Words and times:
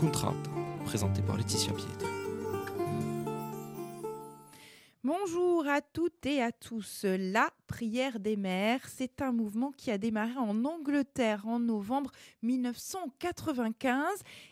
Contrata, 0.00 0.32
présenté 0.86 1.20
par 1.20 1.36
Laetitia 1.36 1.74
Pietri. 1.74 2.06
Bonjour 5.04 5.68
à 5.68 5.82
toutes 5.82 6.24
et 6.24 6.40
à 6.40 6.52
tous. 6.52 7.04
La 7.04 7.50
prière 7.66 8.18
des 8.18 8.36
mères, 8.36 8.80
c'est 8.88 9.20
un 9.20 9.30
mouvement 9.30 9.72
qui 9.72 9.90
a 9.90 9.98
démarré 9.98 10.38
en 10.38 10.64
Angleterre 10.64 11.46
en 11.46 11.58
novembre 11.58 12.12
1995 12.40 14.00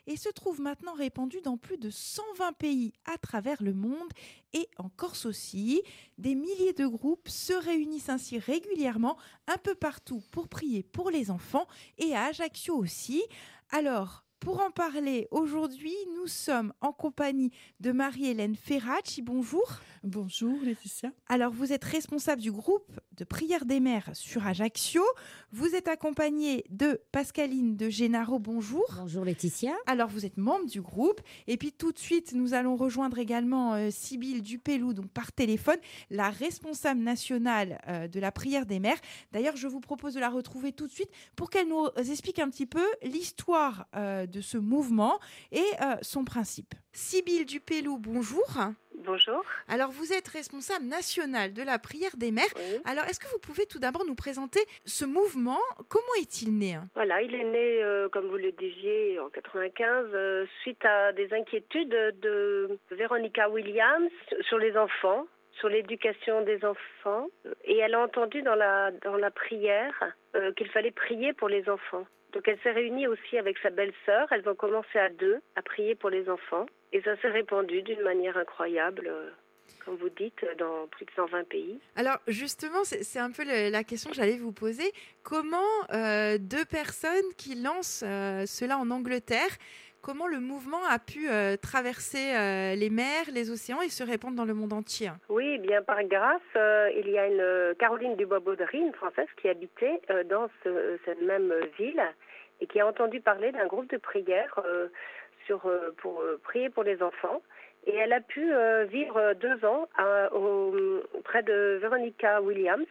et 0.07 0.19
se 0.19 0.29
trouve 0.29 0.61
maintenant 0.61 0.93
répandu 0.93 1.41
dans 1.41 1.57
plus 1.57 1.79
de 1.79 1.89
120 1.89 2.53
pays 2.53 2.93
à 3.07 3.17
travers 3.17 3.62
le 3.62 3.73
monde 3.73 4.12
et 4.53 4.69
en 4.77 4.91
Corse 4.91 5.25
aussi. 5.25 5.80
Des 6.19 6.35
milliers 6.35 6.75
de 6.75 6.87
groupes 6.87 7.30
se 7.30 7.55
réunissent 7.55 8.11
ainsi 8.11 8.39
régulièrement 8.39 9.17
un 9.46 9.57
peu 9.57 9.75
partout 9.75 10.23
pour 10.30 10.49
prier 10.49 10.83
pour 10.83 11.09
les 11.09 11.30
enfants 11.30 11.67
et 11.96 12.15
à 12.15 12.25
Ajaccio 12.27 12.77
aussi. 12.77 13.23
Alors, 13.71 14.25
pour 14.41 14.60
en 14.60 14.70
parler 14.70 15.27
aujourd'hui, 15.30 15.95
nous 16.16 16.27
sommes 16.27 16.73
en 16.80 16.92
compagnie 16.92 17.51
de 17.80 17.92
Marie-Hélène 17.92 18.56
Ferracci. 18.56 19.23
Bonjour. 19.23 19.80
Bonjour 20.05 20.59
Laetitia. 20.62 21.11
Alors 21.28 21.52
vous 21.52 21.73
êtes 21.73 21.84
responsable 21.84 22.41
du 22.41 22.52
groupe 22.52 23.01
de 23.18 23.24
prière 23.24 23.64
des 23.64 23.80
mères 23.80 24.10
sur 24.14 24.46
Ajaccio. 24.46 25.02
Vous 25.50 25.74
êtes 25.74 25.88
accompagnée 25.88 26.64
de 26.70 27.00
Pascaline 27.10 27.77
de 27.77 27.88
Génaro. 27.88 28.38
Bonjour. 28.38 28.84
Bonjour 28.96 29.24
Laetitia. 29.24 29.72
Alors 29.86 30.08
vous 30.08 30.24
êtes 30.24 30.36
membre 30.36 30.66
du 30.66 30.80
groupe. 30.80 31.20
Et 31.48 31.56
puis 31.56 31.72
tout 31.72 31.91
de 31.91 31.98
suite, 31.98 32.32
nous 32.32 32.54
allons 32.54 32.77
rejoindre 32.77 33.18
également 33.18 33.74
euh, 33.74 33.88
Sybille 33.91 34.41
Dupélou, 34.41 34.94
donc 34.94 35.10
par 35.10 35.32
téléphone, 35.32 35.78
la 36.10 36.30
responsable 36.30 37.00
nationale 37.00 37.80
euh, 37.88 38.06
de 38.06 38.20
la 38.20 38.30
prière 38.30 38.66
des 38.66 38.78
mères. 38.78 39.00
D'ailleurs, 39.32 39.56
je 39.56 39.66
vous 39.66 39.80
propose 39.80 40.14
de 40.14 40.20
la 40.20 40.30
retrouver 40.30 40.72
tout 40.72 40.86
de 40.86 40.92
suite 40.92 41.10
pour 41.34 41.50
qu'elle 41.50 41.66
nous 41.66 41.86
explique 41.96 42.38
un 42.38 42.48
petit 42.48 42.66
peu 42.66 42.86
l'histoire 43.02 43.86
euh, 43.96 44.27
de 44.27 44.41
ce 44.41 44.58
mouvement 44.58 45.19
et 45.50 45.64
euh, 45.82 45.96
son 46.02 46.24
principe. 46.24 46.75
Sybille 46.92 47.47
Dupélou, 47.47 47.98
bonjour. 47.98 48.44
Bonjour. 49.09 49.42
Alors, 49.69 49.91
vous 49.91 50.12
êtes 50.12 50.28
responsable 50.28 50.84
national 50.84 51.55
de 51.55 51.62
la 51.62 51.78
prière 51.78 52.11
des 52.19 52.31
mères. 52.31 52.53
Oui. 52.56 52.77
Alors, 52.84 53.05
est-ce 53.06 53.19
que 53.19 53.28
vous 53.28 53.39
pouvez 53.39 53.65
tout 53.65 53.78
d'abord 53.78 54.05
nous 54.05 54.15
présenter 54.15 54.61
ce 54.84 55.06
mouvement? 55.06 55.61
Comment 55.89 56.15
est-il 56.20 56.59
né 56.59 56.75
hein? 56.75 56.84
Voilà, 56.95 57.23
il 57.23 57.34
est 57.34 57.45
né, 57.45 57.83
euh, 57.83 58.11
comme 58.11 58.27
vous 58.27 58.37
le 58.37 58.53
disiez, 58.53 59.19
en 59.19 59.31
95, 59.31 60.09
euh, 60.12 60.45
suite 60.61 60.84
à 60.84 61.12
des 61.12 61.33
inquiétudes 61.33 61.89
de 62.20 62.78
Veronica 62.91 63.48
Williams 63.48 64.11
sur 64.42 64.59
les 64.59 64.77
enfants, 64.77 65.27
sur 65.53 65.70
l'éducation 65.70 66.43
des 66.43 66.62
enfants. 66.67 67.28
Et 67.65 67.78
elle 67.78 67.95
a 67.95 68.00
entendu 68.00 68.43
dans 68.43 68.56
la, 68.56 68.91
dans 68.91 69.17
la 69.17 69.31
prière 69.31 70.05
euh, 70.37 70.53
qu'il 70.53 70.69
fallait 70.69 70.91
prier 70.91 71.33
pour 71.33 71.48
les 71.48 71.67
enfants. 71.70 72.05
Donc 72.34 72.47
elle 72.47 72.59
s'est 72.62 72.72
réunie 72.72 73.06
aussi 73.06 73.39
avec 73.39 73.56
sa 73.59 73.70
belle-sœur. 73.70 74.28
Elles 74.33 74.47
ont 74.48 74.55
commencé 74.55 74.98
à 74.98 75.09
deux 75.09 75.39
à 75.56 75.62
prier 75.62 75.95
pour 75.95 76.11
les 76.11 76.28
enfants. 76.28 76.67
Et 76.92 77.00
ça 77.03 77.17
s'est 77.20 77.28
répandu 77.28 77.83
d'une 77.83 78.00
manière 78.03 78.36
incroyable, 78.36 79.06
euh, 79.08 79.31
comme 79.84 79.97
vous 79.97 80.08
dites, 80.11 80.44
dans 80.58 80.86
plus 80.89 81.05
de 81.05 81.11
120 81.17 81.47
pays. 81.48 81.78
Alors, 81.97 82.19
justement, 82.27 82.84
c'est 82.84 83.19
un 83.19 83.31
peu 83.31 83.44
le- 83.44 83.70
la 83.70 83.84
question 83.84 84.11
que 84.11 84.17
j'allais 84.17 84.39
vous 84.39 84.53
poser. 84.53 84.91
Comment 85.22 85.59
euh, 85.92 86.39
deux 86.39 86.64
personnes 86.64 87.31
qui 87.36 87.55
lancent 87.55 88.03
euh, 88.06 88.44
cela 88.47 88.78
en 88.78 88.91
Angleterre, 88.91 89.50
comment 90.00 90.27
le 90.28 90.41
mouvement 90.41 90.81
a 90.89 90.98
pu 90.98 91.28
euh, 91.28 91.56
traverser 91.56 92.33
les 92.77 92.89
mers, 92.89 93.25
les 93.34 93.50
océans 93.50 93.83
et 93.83 93.89
se 93.91 94.03
répandre 94.05 94.36
dans 94.36 94.44
le 94.47 94.55
monde 94.55 94.72
entier? 94.72 95.11
Oui, 95.28 95.59
bien 95.59 95.83
par 95.83 96.03
grâce, 96.05 96.41
il 96.97 97.09
y 97.11 97.19
a 97.19 97.27
une 97.27 97.75
Caroline 97.77 98.16
Dubois-Baudry, 98.16 98.78
une 98.78 98.94
Française 98.94 99.27
qui 99.42 99.48
habitait 99.48 100.00
dans 100.27 100.48
ce- 100.64 100.98
cette 101.05 101.20
même 101.20 101.53
ville 101.78 102.03
et 102.61 102.66
qui 102.66 102.81
a 102.81 102.86
entendu 102.86 103.20
parler 103.20 103.53
d'un 103.53 103.66
groupe 103.66 103.91
de 103.91 103.98
prière 103.98 104.59
euh, 104.64 104.89
euh, 105.50 105.94
pour 105.98 106.20
euh, 106.20 106.41
prier 106.44 106.70
pour 106.70 106.84
les 106.84 107.02
enfants. 107.02 107.42
Et 107.86 107.94
elle 107.94 108.12
a 108.12 108.20
pu 108.20 108.52
euh, 108.52 108.84
vivre 108.84 109.34
deux 109.34 109.64
ans 109.64 109.88
près 111.25 111.42
de 111.42 111.78
Veronica 111.81 112.42
Williams. 112.42 112.86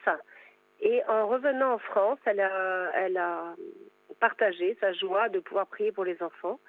Et 0.81 1.01
en 1.07 1.27
revenant 1.27 1.73
en 1.73 1.77
France, 1.77 2.19
elle 2.25 2.39
a 2.39 3.55
partagé 4.19 4.77
sa 4.79 4.93
joie 4.93 5.29
de 5.29 5.39
pouvoir 5.39 5.67
prier 5.67 5.91
pour 5.91 6.05
les 6.05 6.21
enfants. 6.21 6.59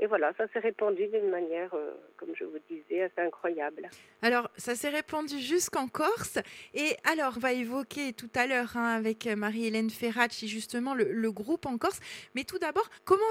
Et 0.00 0.06
voilà, 0.06 0.32
ça 0.36 0.46
s'est 0.52 0.58
répandu 0.58 1.06
d'une 1.06 1.30
manière, 1.30 1.72
euh, 1.74 1.92
comme 2.16 2.30
je 2.34 2.44
vous 2.44 2.58
disais, 2.68 3.02
assez 3.04 3.20
incroyable. 3.20 3.88
Alors, 4.22 4.50
ça 4.56 4.74
s'est 4.74 4.88
répandu 4.88 5.38
jusqu'en 5.38 5.86
Corse. 5.86 6.38
Et 6.74 6.96
alors, 7.10 7.34
on 7.36 7.40
va 7.40 7.52
évoquer 7.52 8.12
tout 8.12 8.30
à 8.34 8.46
l'heure 8.46 8.72
hein, 8.76 8.96
avec 8.96 9.26
Marie-Hélène 9.26 9.90
Ferracci, 9.90 10.48
justement, 10.48 10.94
le, 10.94 11.04
le 11.12 11.32
groupe 11.32 11.66
en 11.66 11.78
Corse. 11.78 12.00
Mais 12.34 12.42
tout 12.44 12.58
d'abord, 12.58 12.88
comment 13.04 13.22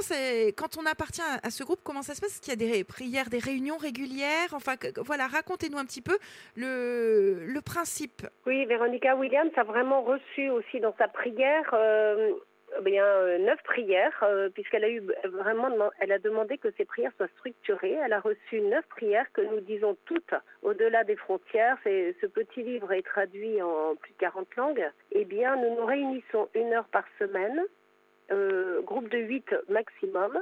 quand 0.55 0.77
on 0.77 0.85
appartient 0.85 1.21
à, 1.21 1.49
ce 1.49 1.63
groupe, 1.63 1.81
comment 1.83 2.01
ça 2.01 2.15
se 2.15 2.21
passe? 2.21 2.31
Est-ce 2.31 2.41
qu'il 2.41 2.59
y 2.61 2.65
a 2.71 2.73
des 2.73 2.83
prières, 2.83 3.29
des 3.29 3.39
réunions 3.39 3.77
régulières? 3.77 4.53
Enfin, 4.53 4.77
que- 4.77 4.99
voilà, 5.01 5.27
racontez-nous 5.27 5.77
un 5.77 5.85
petit 5.85 6.01
peu 6.01 6.17
le, 6.55 7.43
le 7.45 7.61
principe. 7.61 8.25
Oui, 8.45 8.65
Véronica 8.65 9.15
Williams 9.15 9.51
a 9.57 9.63
vraiment 9.63 10.01
reçu 10.03 10.49
aussi 10.49 10.79
dans 10.79 10.95
sa 10.97 11.07
prière 11.07 11.69
euh, 11.73 12.33
bien 12.81 13.05
euh, 13.05 13.37
neuf 13.39 13.61
prières, 13.63 14.17
euh, 14.23 14.49
puisqu'elle 14.49 14.83
a 14.83 14.89
eu 14.89 15.01
vraiment, 15.25 15.69
elle 15.99 16.11
a 16.11 16.19
demandé 16.19 16.57
que 16.57 16.69
ces 16.77 16.85
prières 16.85 17.11
soient 17.17 17.27
structurées. 17.39 17.97
Elle 18.03 18.13
a 18.13 18.19
reçu 18.19 18.61
neuf 18.61 18.85
prières 18.87 19.31
que 19.33 19.41
nous 19.41 19.59
disons 19.61 19.97
toutes 20.05 20.33
au-delà 20.61 21.03
des 21.03 21.15
frontières. 21.15 21.77
Ce 21.83 22.25
petit 22.25 22.63
livre 22.63 22.91
est 22.91 23.03
traduit 23.03 23.61
en 23.61 23.95
plus 23.95 24.13
de 24.13 24.17
40 24.17 24.55
langues. 24.55 24.91
Eh 25.11 25.25
bien, 25.25 25.55
nous 25.55 25.75
nous 25.75 25.85
réunissons 25.85 26.49
une 26.55 26.73
heure 26.73 26.87
par 26.87 27.05
semaine, 27.19 27.61
euh, 28.31 28.81
groupe 28.81 29.09
de 29.09 29.17
huit 29.17 29.47
maximum. 29.69 30.39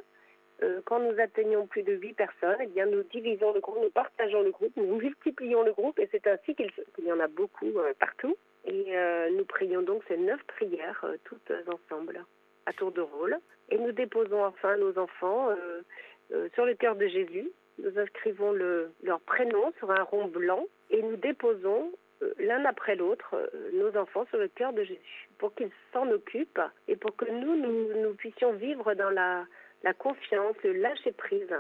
Quand 0.86 1.00
nous 1.00 1.20
atteignons 1.20 1.66
plus 1.66 1.82
de 1.82 1.94
huit 1.94 2.14
personnes, 2.14 2.58
eh 2.62 2.68
bien, 2.68 2.86
nous 2.86 3.02
divisons 3.02 3.52
le 3.52 3.62
groupe, 3.62 3.80
nous 3.82 3.90
partageons 3.90 4.44
le 4.44 4.52
groupe, 4.52 4.72
nous 4.78 4.96
multiplions 4.96 5.64
le 5.64 5.72
groupe, 5.74 5.98
et 5.98 6.08
c'est 6.12 6.28
ainsi 6.28 6.54
qu'il 6.54 6.70
y 7.04 7.12
en 7.12 7.20
a 7.20 7.28
beaucoup 7.28 7.74
partout. 8.00 8.36
Et 8.72 8.96
euh, 8.96 9.30
nous 9.32 9.44
prions 9.44 9.82
donc 9.82 10.02
ces 10.08 10.16
neuf 10.16 10.42
prières 10.44 11.02
euh, 11.04 11.18
toutes 11.26 11.52
ensemble, 11.68 12.24
à 12.66 12.72
tour 12.72 12.94
de 12.94 13.02
rôle. 13.02 13.38
Et 13.70 13.78
nous 13.78 13.92
déposons 13.92 14.46
enfin 14.46 14.78
nos 14.78 14.98
enfants 14.98 15.50
euh, 16.32 16.48
sur 16.54 16.66
le 16.66 16.74
cœur 16.76 16.96
de 16.96 17.06
Jésus. 17.06 17.52
Nous 17.84 18.00
inscrivons 18.00 18.54
le, 18.54 18.92
leur 19.04 19.20
prénom 19.20 19.74
sur 19.78 19.92
un 19.92 20.04
rond 20.04 20.28
blanc 20.28 20.66
et 20.90 21.02
nous 21.02 21.18
déposons 21.18 21.92
l'un 22.38 22.64
après 22.66 22.96
l'autre 22.96 23.36
nos 23.74 23.98
enfants 23.98 24.26
sur 24.30 24.38
le 24.38 24.48
cœur 24.48 24.72
de 24.72 24.84
Jésus 24.84 25.28
pour 25.38 25.54
qu'ils 25.56 25.72
s'en 25.92 26.10
occupent 26.10 26.62
et 26.88 26.96
pour 26.96 27.16
que 27.16 27.26
nous, 27.26 27.56
nous, 27.56 28.14
puissions 28.14 28.54
vivre 28.54 28.94
dans 28.94 29.10
la, 29.10 29.46
confiance, 29.98 30.56
lâcher-prise, 30.64 31.56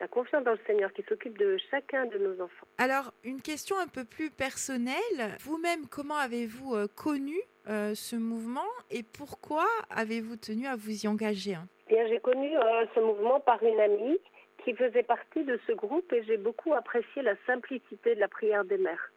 la 0.00 0.08
confiance 0.08 0.44
dans 0.44 0.52
le 0.52 0.60
Seigneur 0.66 0.92
qui 0.92 1.02
s'occupe 1.02 1.36
de 1.38 1.56
chacun 1.70 2.06
de 2.06 2.18
nos 2.18 2.40
enfants. 2.40 2.66
Alors, 2.78 3.12
une 3.24 3.40
question 3.40 3.76
un 3.78 3.88
peu 3.88 4.04
plus 4.04 4.30
personnelle. 4.30 5.36
Vous-même, 5.40 5.86
comment 5.88 6.16
avez-vous 6.16 6.74
euh, 6.74 6.86
connu 6.86 7.36
euh, 7.68 7.94
ce 7.94 8.16
mouvement 8.16 8.68
et 8.90 9.02
pourquoi 9.02 9.66
avez-vous 9.90 10.36
tenu 10.36 10.66
à 10.66 10.76
vous 10.76 11.04
y 11.04 11.08
engager 11.08 11.54
hein? 11.54 11.66
Bien, 11.88 12.06
j'ai 12.06 12.20
connu 12.20 12.56
euh, 12.56 12.86
ce 12.94 13.00
mouvement 13.00 13.40
par 13.40 13.62
une 13.62 13.80
amie 13.80 14.18
qui 14.64 14.74
faisait 14.74 15.02
partie 15.02 15.44
de 15.44 15.58
ce 15.66 15.72
groupe 15.72 16.12
et 16.12 16.22
j'ai 16.24 16.36
beaucoup 16.36 16.74
apprécié 16.74 17.22
la 17.22 17.34
simplicité 17.46 18.14
de 18.14 18.20
la 18.20 18.28
prière 18.28 18.64
des 18.64 18.76
mères. 18.78 19.12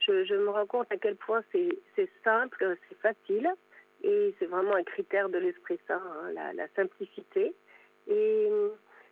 Je, 0.00 0.24
je 0.24 0.34
me 0.34 0.50
rends 0.50 0.66
compte 0.66 0.86
à 0.92 0.96
quel 0.96 1.16
point 1.16 1.42
c'est 1.52 2.10
simple, 2.22 2.76
c'est 2.88 2.98
facile 2.98 3.50
et 4.02 4.34
c'est 4.38 4.46
vraiment 4.46 4.74
un 4.74 4.82
critère 4.82 5.28
de 5.28 5.38
l'Esprit 5.38 5.78
Saint, 5.86 5.94
hein, 5.94 6.32
la, 6.34 6.52
la 6.52 6.68
simplicité. 6.74 7.54
Et 8.08 8.48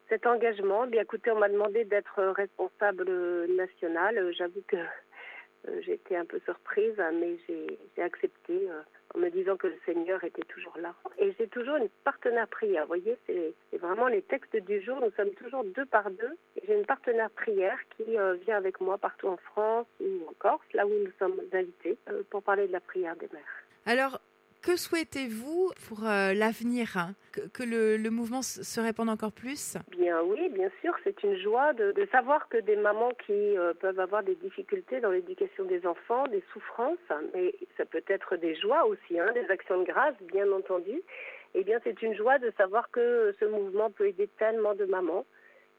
cet 0.08 0.26
engagement, 0.26 0.86
bien 0.86 1.02
écoutez, 1.02 1.30
on 1.30 1.38
m'a 1.38 1.48
demandé 1.48 1.84
d'être 1.84 2.22
responsable 2.22 3.06
national. 3.54 4.18
Euh, 4.18 4.32
J'avoue 4.32 4.62
que 4.66 4.76
euh, 5.66 5.80
j'ai 5.84 5.94
été 5.94 6.16
un 6.16 6.24
peu 6.24 6.40
surprise, 6.44 6.94
mais 7.14 7.36
j'ai 7.48 8.02
accepté 8.02 8.68
euh, 8.70 8.80
en 9.14 9.18
me 9.18 9.30
disant 9.30 9.56
que 9.56 9.66
le 9.66 9.76
Seigneur 9.84 10.22
était 10.24 10.42
toujours 10.42 10.76
là. 10.78 10.94
Et 11.18 11.34
j'ai 11.38 11.48
toujours 11.48 11.76
une 11.76 11.88
partenaire 12.04 12.48
prière. 12.48 12.82
Vous 12.82 12.88
voyez, 12.88 13.16
c'est 13.26 13.78
vraiment 13.78 14.06
les 14.06 14.22
textes 14.22 14.56
du 14.56 14.80
jour. 14.80 15.00
Nous 15.00 15.10
sommes 15.12 15.32
toujours 15.32 15.64
deux 15.64 15.86
par 15.86 16.10
deux. 16.10 16.36
J'ai 16.64 16.74
une 16.74 16.86
partenaire 16.86 17.30
prière 17.30 17.78
qui 17.96 18.16
euh, 18.16 18.34
vient 18.34 18.56
avec 18.56 18.80
moi 18.80 18.98
partout 18.98 19.28
en 19.28 19.36
France 19.36 19.86
ou 20.00 20.28
en 20.28 20.32
Corse, 20.38 20.72
là 20.74 20.86
où 20.86 20.90
nous 20.90 21.12
sommes 21.18 21.40
invités, 21.52 21.98
pour 22.30 22.42
parler 22.42 22.66
de 22.66 22.72
la 22.72 22.80
prière 22.80 23.16
des 23.16 23.28
mères. 23.32 23.64
Alors, 23.86 24.20
que 24.62 24.76
souhaitez-vous 24.76 25.72
pour 25.88 26.06
euh, 26.06 26.32
l'avenir 26.34 26.96
hein? 26.96 27.14
Que, 27.52 27.62
le, 27.62 28.10
mouvement 28.10 28.42
se 28.42 28.80
répande 28.80 29.08
encore 29.08 29.32
plus? 29.32 29.76
Bien 29.96 30.20
oui, 30.22 30.48
bien 30.48 30.70
sûr, 30.80 30.92
c'est 31.04 31.22
une 31.22 31.36
joie 31.36 31.72
de, 31.72 31.94
savoir 32.10 32.48
que 32.48 32.56
des 32.56 32.76
mamans 32.76 33.12
qui 33.26 33.56
euh, 33.56 33.74
peuvent 33.74 34.00
avoir 34.00 34.22
des 34.22 34.34
difficultés 34.34 35.00
dans 35.00 35.10
l'éducation 35.10 35.64
des 35.64 35.86
enfants, 35.86 36.26
des 36.28 36.42
souffrances, 36.52 36.98
mais 37.34 37.54
ça 37.76 37.84
peut 37.84 38.02
être 38.08 38.36
des 38.36 38.56
joies 38.56 38.84
aussi, 38.86 39.20
hein, 39.20 39.30
des 39.34 39.48
actions 39.50 39.80
de 39.80 39.84
grâce, 39.84 40.14
bien 40.32 40.50
entendu. 40.50 41.00
Eh 41.54 41.62
bien, 41.62 41.78
c'est 41.84 42.02
une 42.02 42.14
joie 42.14 42.38
de 42.38 42.52
savoir 42.56 42.90
que 42.90 43.34
ce 43.38 43.44
mouvement 43.44 43.90
peut 43.90 44.08
aider 44.08 44.28
tellement 44.38 44.74
de 44.74 44.84
mamans. 44.84 45.24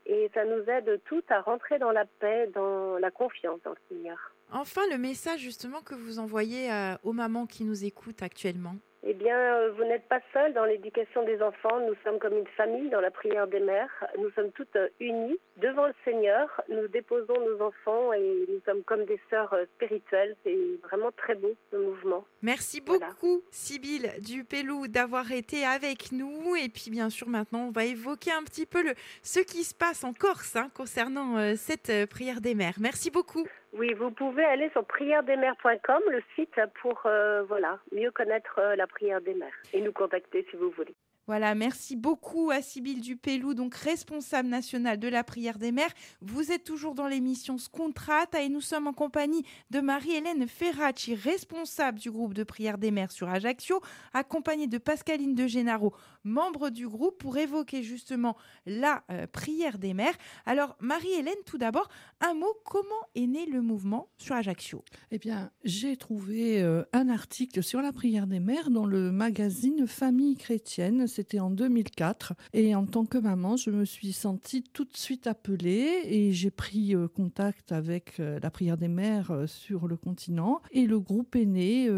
Et 0.06 0.32
ça 0.34 0.46
nous 0.46 0.64
aide 0.70 1.00
toutes 1.06 1.30
à 1.30 1.42
rentrer 1.42 1.78
dans 1.78 1.92
la 1.92 2.06
paix, 2.06 2.48
dans 2.54 2.98
la 2.98 3.12
confiance 3.12 3.60
dans 3.64 3.72
le 3.72 3.78
Seigneur. 3.90 4.34
Enfin, 4.52 4.82
le 4.92 4.98
message 4.98 5.40
justement 5.42 5.82
que 5.82 5.96
vous 5.96 6.20
envoyez 6.20 6.72
euh, 6.72 6.96
aux 7.04 7.14
mamans 7.14 7.46
qui 7.46 7.64
nous 7.64 7.86
écoutent 7.86 8.24
actuellement. 8.24 8.76
Eh 9.04 9.14
bien, 9.14 9.38
euh, 9.38 9.72
vous 9.78 9.86
n'êtes 9.86 10.08
pas 10.10 10.20
seul 10.34 10.54
dans 10.54 10.66
l'éducation 10.66 11.24
des 11.24 11.42
enfants. 11.42 11.80
Nous 11.88 11.96
sommes 12.04 12.20
comme 12.20 12.38
une 12.38 12.48
famille 12.58 12.90
dans 12.90 13.00
la 13.00 13.12
prière 13.12 13.48
des 13.48 13.62
mères. 13.62 13.90
Nous 14.18 14.30
sommes 14.32 14.52
toutes 14.52 14.76
euh, 14.76 14.90
unies 15.00 15.38
devant 15.56 15.88
le 15.88 15.94
Seigneur. 16.04 16.62
Nous 16.68 16.88
déposons 16.90 17.40
nos 17.40 17.62
enfants 17.64 18.12
et 18.12 18.46
nous 18.50 18.60
sommes 18.66 18.84
comme 18.84 19.06
des 19.06 19.20
sœurs 19.30 19.56
spirituelles. 19.76 20.36
C'est 20.44 20.58
vraiment 20.84 21.12
très 21.16 21.36
beau 21.36 21.54
ce 21.72 21.78
mouvement. 21.78 22.26
Merci 22.42 22.82
Voilà. 22.86 23.08
beaucoup, 23.08 23.42
Sybille 23.52 24.12
Dupélou, 24.20 24.90
d'avoir 24.90 25.32
été 25.32 25.66
avec 25.66 26.12
nous. 26.12 26.58
Et 26.58 26.68
puis, 26.68 26.92
bien 26.92 27.10
sûr, 27.10 27.30
maintenant, 27.30 27.68
on 27.68 27.72
va 27.72 27.86
évoquer 27.86 28.32
un 28.34 28.44
petit 28.44 28.66
peu 28.66 28.84
le, 28.84 28.94
ce 29.24 29.40
qui 29.40 29.64
se 29.64 29.74
passe 29.74 30.04
en 30.04 30.12
Corse 30.14 30.58
hein, 30.58 30.70
concernant 30.76 31.38
euh, 31.38 31.54
cette 31.56 32.10
prière 32.10 32.42
des 32.42 32.54
mères. 32.54 32.76
Merci 32.82 33.12
beaucoup. 33.12 33.48
Oui, 33.74 33.94
vous 33.94 34.12
pouvez 34.12 34.46
aller 34.46 34.70
sur 34.72 34.84
prièredesmères.com, 34.86 36.02
le 36.10 36.24
site, 36.36 36.60
pour 36.82 37.02
euh, 37.06 37.44
voilà, 37.44 37.80
mieux 37.92 38.12
connaître 38.12 38.60
euh, 38.60 38.76
la 38.76 38.88
prière 38.88 39.22
des 39.22 39.36
mères 39.36 39.54
et 39.74 39.82
nous 39.82 39.94
contacter 39.94 40.46
si 40.50 40.58
vous 40.58 40.72
voulez. 40.72 40.96
Voilà, 41.30 41.54
merci 41.54 41.96
beaucoup 41.96 42.50
à 42.50 42.64
Sybille 42.64 43.02
Dupélou, 43.02 43.54
donc 43.54 43.76
responsable 43.76 44.50
nationale 44.50 44.98
de 44.98 45.08
la 45.08 45.24
prière 45.24 45.60
des 45.60 45.72
mères. 45.72 45.94
Vous 46.22 46.52
êtes 46.52 46.64
toujours 46.64 46.96
dans 46.96 47.08
l'émission 47.08 47.60
Scontrata 47.60 48.42
et 48.42 48.50
nous 48.50 48.62
sommes 48.62 48.88
en 48.88 48.94
compagnie 48.94 49.46
de 49.70 49.80
Marie-Hélène 49.80 50.48
Ferracci, 50.48 51.14
responsable 51.14 52.00
du 52.00 52.10
groupe 52.10 52.34
de 52.34 52.44
prière 52.44 52.80
des 52.80 52.90
mères 52.90 53.12
sur 53.12 53.30
Ajaccio, 53.30 53.80
accompagnée 54.12 54.66
de 54.66 54.80
Pascaline 54.80 55.36
de 55.36 55.46
Gennaro, 55.46 55.94
membre 56.24 56.72
du 56.72 56.88
groupe, 56.88 57.20
pour 57.20 57.38
évoquer 57.38 57.84
justement 57.84 58.36
la 58.66 59.04
euh, 59.12 59.28
prière 59.28 59.78
des 59.78 59.94
mères. 59.94 60.16
Alors, 60.48 60.78
Marie-Hélène, 60.80 61.36
tout 61.46 61.60
d'abord, 61.60 61.90
un 62.22 62.34
mot, 62.34 62.56
comment 62.66 63.06
est 63.14 63.28
né 63.28 63.46
le 63.46 63.62
mouvement 63.62 64.10
sur 64.18 64.34
Ajaccio? 64.34 64.84
Eh 65.12 65.20
bien, 65.20 65.52
j'ai 65.64 65.96
trouvé 65.96 66.64
euh, 66.64 66.86
un 66.92 67.08
article 67.08 67.62
sur 67.62 67.84
la 67.84 67.94
prière 67.94 68.26
des 68.26 68.40
mères 68.40 68.72
dans 68.72 68.88
le 68.88 69.12
magazine 69.12 69.86
Famille 69.86 70.36
chrétienne. 70.36 71.06
C'était 71.20 71.42
en 71.42 71.50
2004. 71.50 72.34
Et 72.54 72.76
en 72.76 72.86
tant 72.86 73.04
que 73.04 73.18
maman, 73.18 73.58
je 73.58 73.72
me 73.72 73.84
suis 73.84 74.14
sentie 74.14 74.64
tout 74.64 74.86
de 74.86 74.96
suite 74.96 75.28
appelée 75.28 76.00
et 76.06 76.32
j'ai 76.32 76.50
pris 76.50 76.96
euh, 76.96 77.10
contact 77.10 77.74
avec 77.74 78.22
euh, 78.22 78.40
la 78.42 78.50
prière 78.50 78.78
des 78.78 78.88
mères 78.88 79.30
euh, 79.32 79.46
sur 79.46 79.90
le 79.90 79.98
continent. 79.98 80.62
Et 80.72 80.88
le 80.88 80.98
groupe 80.98 81.36
est 81.36 81.46
né 81.46 81.90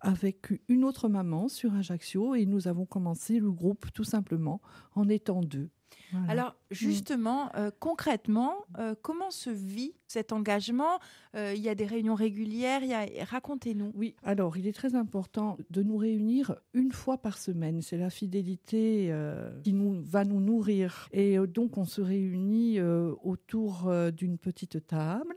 avec 0.00 0.58
une 0.68 0.84
autre 0.84 1.10
maman 1.10 1.48
sur 1.48 1.74
Ajaccio 1.74 2.34
et 2.34 2.46
nous 2.46 2.68
avons 2.68 2.86
commencé 2.86 3.38
le 3.38 3.52
groupe 3.52 3.92
tout 3.92 4.04
simplement 4.04 4.62
en 4.94 5.10
étant 5.10 5.42
deux. 5.42 5.68
Voilà. 6.12 6.30
Alors 6.30 6.56
justement, 6.70 7.50
euh, 7.56 7.70
concrètement, 7.78 8.54
euh, 8.78 8.94
comment 9.00 9.30
se 9.30 9.50
vit 9.50 9.94
cet 10.06 10.32
engagement? 10.32 10.98
Euh, 11.36 11.52
Il 11.54 11.62
y 11.62 11.68
a 11.68 11.74
des 11.74 11.86
réunions 11.86 12.14
régulières, 12.14 12.82
il 12.82 12.88
y 12.88 12.94
a... 12.94 13.06
racontez-nous. 13.24 13.92
Oui, 13.94 14.14
alors 14.22 14.56
il 14.56 14.66
est 14.66 14.72
très 14.72 14.94
important 14.94 15.56
de 15.70 15.82
nous 15.82 15.96
réunir 15.96 16.56
une 16.74 16.92
fois 16.92 17.18
par 17.18 17.38
semaine. 17.38 17.80
C'est 17.82 17.96
la 17.96 18.10
fidélité 18.10 19.14
qui 19.62 19.72
nous, 19.72 20.00
va 20.02 20.24
nous 20.24 20.40
nourrir. 20.40 21.08
Et 21.12 21.38
donc 21.38 21.78
on 21.78 21.84
se 21.84 22.00
réunit 22.00 22.80
autour 22.80 23.92
d'une 24.12 24.38
petite 24.38 24.86
table. 24.86 25.34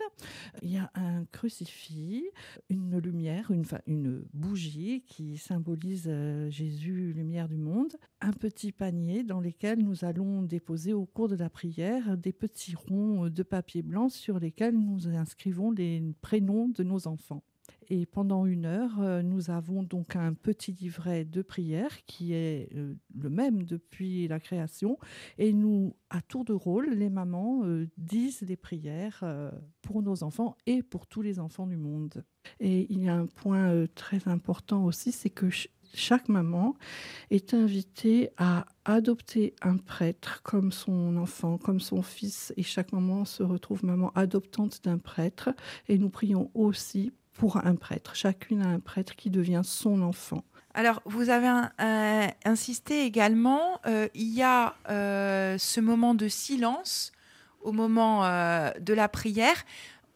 Il 0.61 0.71
y 0.71 0.77
a 0.77 0.91
un 0.95 1.25
crucifix, 1.25 2.25
une 2.69 2.97
lumière, 2.97 3.51
une, 3.51 3.65
une 3.87 4.23
bougie 4.33 5.03
qui 5.07 5.37
symbolise 5.37 6.11
Jésus, 6.49 7.13
lumière 7.13 7.47
du 7.47 7.57
monde, 7.57 7.93
un 8.21 8.33
petit 8.33 8.71
panier 8.71 9.23
dans 9.23 9.39
lequel 9.39 9.79
nous 9.79 10.05
allons 10.05 10.42
déposer 10.43 10.93
au 10.93 11.05
cours 11.05 11.29
de 11.29 11.35
la 11.35 11.49
prière 11.49 12.17
des 12.17 12.33
petits 12.33 12.75
ronds 12.75 13.29
de 13.29 13.43
papier 13.43 13.81
blanc 13.81 14.09
sur 14.09 14.39
lesquels 14.39 14.77
nous 14.77 15.07
inscrivons 15.07 15.71
les 15.71 16.01
prénoms 16.21 16.69
de 16.69 16.83
nos 16.83 17.07
enfants. 17.07 17.43
Et 17.89 18.05
pendant 18.05 18.45
une 18.45 18.65
heure, 18.65 19.01
euh, 19.01 19.21
nous 19.21 19.49
avons 19.49 19.83
donc 19.83 20.15
un 20.15 20.33
petit 20.33 20.71
livret 20.71 21.25
de 21.25 21.41
prière 21.41 22.05
qui 22.05 22.33
est 22.33 22.69
euh, 22.75 22.95
le 23.15 23.29
même 23.29 23.63
depuis 23.63 24.27
la 24.27 24.39
création. 24.39 24.97
Et 25.37 25.53
nous, 25.53 25.95
à 26.09 26.21
tour 26.21 26.45
de 26.45 26.53
rôle, 26.53 26.89
les 26.91 27.09
mamans 27.09 27.61
euh, 27.65 27.87
disent 27.97 28.43
des 28.43 28.55
prières 28.55 29.23
pour 29.81 30.01
nos 30.01 30.23
enfants 30.23 30.57
et 30.65 30.83
pour 30.83 31.07
tous 31.07 31.21
les 31.21 31.39
enfants 31.39 31.67
du 31.67 31.77
monde. 31.77 32.23
Et 32.59 32.91
il 32.91 33.03
y 33.03 33.09
a 33.09 33.15
un 33.15 33.25
point 33.25 33.85
très 33.95 34.27
important 34.27 34.85
aussi, 34.85 35.11
c'est 35.11 35.29
que 35.29 35.49
chaque 35.93 36.29
maman 36.29 36.75
est 37.31 37.53
invitée 37.53 38.29
à 38.37 38.65
adopter 38.85 39.55
un 39.61 39.77
prêtre 39.77 40.41
comme 40.43 40.71
son 40.71 41.17
enfant, 41.17 41.57
comme 41.57 41.79
son 41.79 42.01
fils. 42.01 42.53
Et 42.57 42.63
chaque 42.63 42.91
maman 42.93 43.25
se 43.25 43.43
retrouve 43.43 43.85
maman 43.85 44.11
adoptante 44.15 44.83
d'un 44.83 44.97
prêtre. 44.97 45.49
Et 45.87 45.97
nous 45.97 46.09
prions 46.09 46.49
aussi 46.53 47.11
pour 47.33 47.57
un 47.57 47.75
prêtre. 47.75 48.15
Chacune 48.15 48.61
a 48.61 48.67
un 48.67 48.79
prêtre 48.79 49.15
qui 49.15 49.29
devient 49.29 49.61
son 49.63 50.01
enfant. 50.01 50.43
Alors, 50.75 51.01
vous 51.05 51.29
avez 51.29 51.47
un- 51.47 52.31
insisté 52.45 53.05
également, 53.05 53.79
euh, 53.85 54.07
il 54.15 54.33
y 54.33 54.41
a 54.41 54.75
euh, 54.89 55.57
ce 55.59 55.79
moment 55.79 56.15
de 56.15 56.27
silence 56.27 57.11
au 57.61 57.71
moment 57.71 58.25
euh, 58.25 58.71
de 58.81 58.93
la 58.93 59.07
prière. 59.07 59.63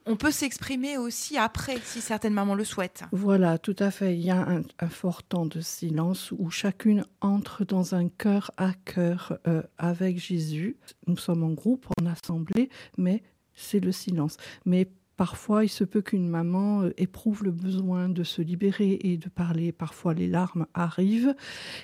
On 0.09 0.15
peut 0.15 0.31
s'exprimer 0.31 0.97
aussi 0.97 1.37
après, 1.37 1.79
si 1.83 1.99
certaines 1.99 2.33
mamans 2.33 2.55
le 2.55 2.63
souhaitent. 2.63 3.03
Voilà, 3.11 3.57
tout 3.57 3.75
à 3.77 3.91
fait. 3.91 4.15
Il 4.15 4.23
y 4.23 4.31
a 4.31 4.47
un, 4.79 4.89
fort 4.89 5.21
temps 5.21 5.45
de 5.45 5.59
silence 5.59 6.31
où 6.31 6.49
chacune 6.49 7.05
entre 7.19 7.65
dans 7.65 7.93
un 7.93 8.07
cœur 8.07 8.51
à 8.55 8.71
cœur 8.85 9.37
euh, 9.47 9.63
avec 9.77 10.17
Jésus. 10.17 10.77
Nous 11.07 11.17
sommes 11.17 11.43
en 11.43 11.51
groupe, 11.51 11.87
en 12.01 12.05
assemblée, 12.05 12.69
mais 12.97 13.21
c'est 13.53 13.81
le 13.81 13.91
silence. 13.91 14.37
Mais 14.65 14.87
parfois, 15.17 15.65
il 15.65 15.69
se 15.69 15.83
peut 15.83 16.01
qu'une 16.01 16.29
maman 16.29 16.83
euh, 16.83 16.93
éprouve 16.97 17.43
le 17.43 17.51
besoin 17.51 18.07
de 18.07 18.23
se 18.23 18.41
libérer 18.41 18.99
et 19.01 19.17
de 19.17 19.27
parler. 19.27 19.71
Parfois, 19.71 20.13
les 20.13 20.27
larmes 20.27 20.67
arrivent. 20.73 21.35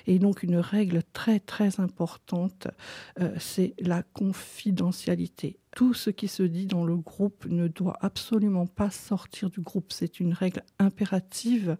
Et 0.06 0.18
donc, 0.18 0.42
une 0.42 0.56
règle 0.56 1.02
très, 1.12 1.40
très 1.40 1.80
importante, 1.80 2.68
euh, 3.20 3.34
c'est 3.38 3.74
la 3.80 4.02
confidentialité. 4.02 5.58
Tout 5.74 5.92
ce 5.92 6.10
qui 6.10 6.28
se 6.28 6.44
dit 6.44 6.66
dans 6.66 6.84
le 6.84 6.96
groupe 6.96 7.46
ne 7.46 7.66
doit 7.66 7.98
absolument 8.00 8.66
pas 8.66 8.90
sortir 8.90 9.50
du 9.50 9.60
groupe. 9.60 9.92
C'est 9.92 10.20
une 10.20 10.32
règle 10.32 10.62
impérative. 10.78 11.76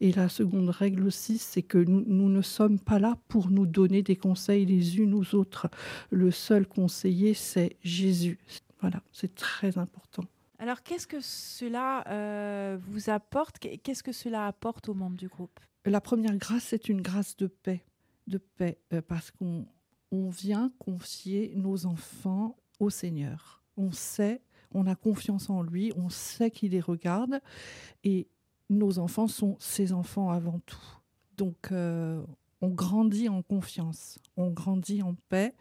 Et 0.00 0.12
la 0.12 0.30
seconde 0.30 0.70
règle 0.70 1.06
aussi, 1.06 1.36
c'est 1.36 1.62
que 1.62 1.76
nous, 1.76 2.02
nous 2.06 2.30
ne 2.30 2.40
sommes 2.40 2.80
pas 2.80 2.98
là 2.98 3.18
pour 3.28 3.50
nous 3.50 3.66
donner 3.66 4.02
des 4.02 4.16
conseils 4.16 4.64
les 4.64 4.96
unes 4.96 5.12
aux 5.12 5.34
autres. 5.34 5.68
Le 6.10 6.30
seul 6.30 6.66
conseiller, 6.66 7.34
c'est 7.34 7.76
Jésus. 7.82 8.38
Voilà, 8.80 9.02
c'est 9.12 9.34
très 9.34 9.76
important. 9.76 10.24
Alors, 10.64 10.82
qu'est-ce 10.82 11.06
que 11.06 11.20
cela 11.20 12.08
euh, 12.08 12.78
vous 12.80 13.10
apporte? 13.10 13.58
Qu'est-ce 13.58 14.02
que 14.02 14.12
cela 14.12 14.46
apporte 14.46 14.88
aux 14.88 14.94
membres 14.94 15.18
du 15.18 15.28
groupe? 15.28 15.60
La 15.84 16.00
première 16.00 16.38
grâce, 16.38 16.64
c'est 16.68 16.88
une 16.88 17.02
grâce 17.02 17.36
de 17.36 17.48
paix. 17.48 17.84
De 18.28 18.38
paix, 18.38 18.78
euh, 18.94 19.02
parce 19.02 19.30
qu'on 19.30 19.66
on 20.10 20.30
vient 20.30 20.72
confier 20.78 21.52
nos 21.54 21.84
enfants 21.84 22.56
au 22.80 22.88
Seigneur. 22.88 23.62
On 23.76 23.92
sait, 23.92 24.40
on 24.72 24.86
a 24.86 24.94
confiance 24.94 25.50
en 25.50 25.60
lui, 25.60 25.92
on 25.96 26.08
sait 26.08 26.50
qu'il 26.50 26.70
les 26.70 26.80
regarde, 26.80 27.42
et 28.02 28.26
nos 28.70 28.98
enfants 28.98 29.28
sont 29.28 29.58
ses 29.60 29.92
enfants 29.92 30.30
avant 30.30 30.60
tout. 30.60 30.98
Donc, 31.36 31.72
euh, 31.72 32.24
on 32.62 32.70
grandit 32.70 33.28
en 33.28 33.42
confiance, 33.42 34.18
on 34.38 34.48
grandit 34.48 35.02
en 35.02 35.14
paix 35.28 35.54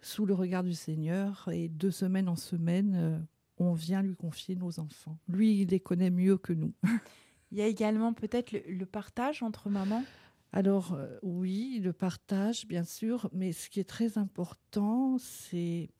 sous 0.00 0.24
le 0.24 0.32
regard 0.32 0.64
du 0.64 0.72
Seigneur, 0.72 1.50
et 1.52 1.68
de 1.68 1.90
semaine 1.90 2.30
en 2.30 2.36
semaine, 2.36 3.26
on 3.58 3.72
vient 3.72 4.02
lui 4.02 4.16
confier 4.16 4.56
nos 4.56 4.80
enfants. 4.80 5.18
Lui, 5.28 5.60
il 5.62 5.68
les 5.68 5.80
connaît 5.80 6.10
mieux 6.10 6.38
que 6.38 6.52
nous. 6.52 6.72
Il 7.50 7.56
y 7.56 7.62
a 7.62 7.66
également 7.66 8.12
peut-être 8.12 8.52
le, 8.52 8.62
le 8.68 8.84
partage 8.84 9.42
entre 9.42 9.70
mamans? 9.70 10.04
Alors 10.52 10.94
euh, 10.94 11.18
oui, 11.22 11.80
le 11.82 11.92
partage, 11.92 12.66
bien 12.66 12.84
sûr, 12.84 13.28
mais 13.32 13.52
ce 13.52 13.68
qui 13.68 13.80
est 13.80 13.88
très 13.88 14.16
important, 14.16 15.18
c'est 15.18 15.90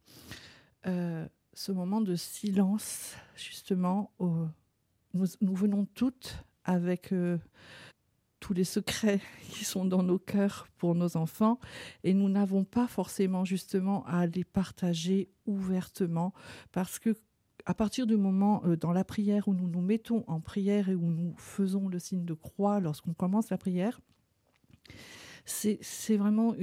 euh, 0.86 1.26
ce 1.52 1.72
moment 1.72 2.00
de 2.00 2.16
silence, 2.16 3.14
justement. 3.36 4.12
où 4.18 4.46
nous, 5.14 5.26
nous 5.40 5.54
venons 5.54 5.86
toutes 5.94 6.44
avec 6.64 7.12
euh, 7.12 7.38
tous 8.40 8.54
les 8.54 8.64
secrets 8.64 9.20
qui 9.50 9.64
sont 9.64 9.84
dans 9.84 10.02
nos 10.02 10.18
cœurs 10.18 10.66
pour 10.78 10.94
nos 10.94 11.16
enfants, 11.16 11.58
et 12.02 12.14
nous 12.14 12.28
n'avons 12.30 12.64
pas 12.64 12.86
forcément 12.86 13.44
justement 13.44 14.06
à 14.06 14.26
les 14.26 14.44
partager 14.44 15.30
ouvertement, 15.46 16.32
parce 16.72 16.98
que 16.98 17.14
à 17.68 17.74
partir 17.74 18.06
du 18.06 18.16
moment 18.16 18.62
euh, 18.64 18.76
dans 18.76 18.92
la 18.92 19.04
prière 19.04 19.46
où 19.46 19.52
nous 19.52 19.68
nous 19.68 19.82
mettons 19.82 20.24
en 20.26 20.40
prière 20.40 20.88
et 20.88 20.94
où 20.94 21.10
nous 21.10 21.34
faisons 21.36 21.86
le 21.86 21.98
signe 21.98 22.24
de 22.24 22.32
croix 22.32 22.80
lorsqu'on 22.80 23.12
commence 23.12 23.50
la 23.50 23.58
prière, 23.58 24.00
c'est 25.44 26.16
vraiment 26.16 26.54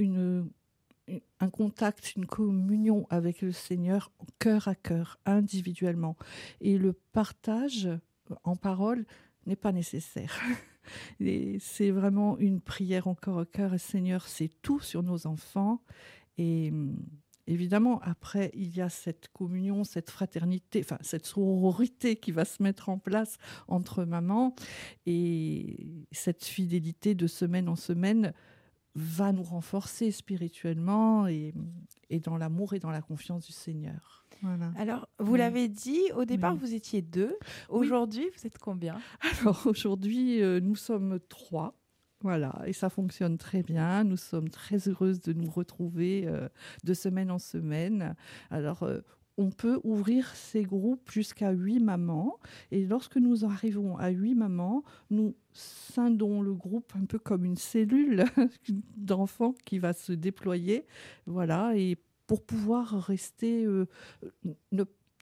un 1.38 1.50
contact, 1.50 2.16
une 2.16 2.26
communion 2.26 3.06
avec 3.08 3.40
le 3.40 3.52
Seigneur 3.52 4.10
cœur 4.40 4.66
à 4.66 4.74
cœur, 4.74 5.20
individuellement. 5.26 6.16
Et 6.60 6.76
le 6.76 6.92
partage 6.92 7.86
euh, 7.86 7.98
en 8.42 8.56
parole 8.56 9.06
n'est 9.46 9.54
pas 9.54 9.70
nécessaire. 9.70 10.40
C'est 11.60 11.90
vraiment 11.90 12.38
une 12.38 12.60
prière 12.60 13.06
encore 13.06 13.38
au 13.38 13.44
cœur. 13.44 13.78
Seigneur, 13.78 14.28
c'est 14.28 14.50
tout 14.62 14.78
sur 14.78 15.02
nos 15.02 15.26
enfants. 15.26 15.82
Et, 16.38 16.72
évidemment, 17.46 18.00
après, 18.02 18.50
il 18.54 18.76
y 18.76 18.80
a 18.80 18.88
cette 18.88 19.28
communion, 19.32 19.84
cette 19.84 20.10
fraternité, 20.10 20.80
enfin, 20.80 20.98
cette 21.00 21.26
sororité 21.26 22.16
qui 22.16 22.32
va 22.32 22.44
se 22.44 22.62
mettre 22.62 22.88
en 22.88 22.98
place 22.98 23.38
entre 23.68 24.04
mamans. 24.04 24.54
Et 25.06 26.06
cette 26.12 26.44
fidélité 26.44 27.14
de 27.14 27.26
semaine 27.26 27.68
en 27.68 27.76
semaine 27.76 28.32
va 28.94 29.32
nous 29.32 29.42
renforcer 29.42 30.10
spirituellement 30.10 31.26
et, 31.26 31.52
et 32.10 32.18
dans 32.20 32.36
l'amour 32.38 32.72
et 32.72 32.78
dans 32.78 32.90
la 32.90 33.02
confiance 33.02 33.44
du 33.46 33.52
Seigneur. 33.52 34.24
Voilà. 34.42 34.72
Alors, 34.76 35.08
vous 35.18 35.32
Oui. 35.32 35.38
l'avez 35.38 35.68
dit, 35.68 36.00
au 36.14 36.24
départ, 36.24 36.54
Oui. 36.54 36.58
vous 36.60 36.74
étiez 36.74 37.00
deux. 37.02 37.36
Aujourd'hui, 37.68 38.26
vous 38.36 38.46
êtes 38.46 38.58
combien? 38.58 38.98
Alors 39.40 39.66
aujourd'hui, 39.66 40.42
euh, 40.42 40.60
nous 40.60 40.76
sommes 40.76 41.18
trois. 41.28 41.74
Voilà, 42.26 42.60
et 42.66 42.72
ça 42.72 42.90
fonctionne 42.90 43.38
très 43.38 43.62
bien. 43.62 44.02
Nous 44.02 44.16
sommes 44.16 44.48
très 44.48 44.88
heureuses 44.88 45.20
de 45.20 45.32
nous 45.32 45.48
retrouver 45.48 46.26
euh, 46.26 46.48
de 46.82 46.92
semaine 46.92 47.30
en 47.30 47.38
semaine. 47.38 48.16
Alors, 48.50 48.82
euh, 48.82 48.98
on 49.38 49.50
peut 49.50 49.78
ouvrir 49.84 50.34
ces 50.34 50.64
groupes 50.64 51.08
jusqu'à 51.08 51.52
huit 51.52 51.78
mamans. 51.78 52.40
Et 52.72 52.84
lorsque 52.84 53.16
nous 53.16 53.44
arrivons 53.44 53.96
à 53.96 54.08
huit 54.08 54.34
mamans, 54.34 54.82
nous 55.08 55.36
scindons 55.52 56.42
le 56.42 56.52
groupe 56.52 56.92
un 57.00 57.04
peu 57.04 57.20
comme 57.20 57.44
une 57.44 57.54
cellule 57.54 58.24
d'enfants 58.96 59.54
qui 59.64 59.78
va 59.78 59.92
se 59.92 60.10
déployer. 60.10 60.84
Voilà, 61.26 61.76
et 61.76 61.96
pour 62.26 62.44
pouvoir 62.44 63.06
rester... 63.06 63.64
euh, 63.64 63.86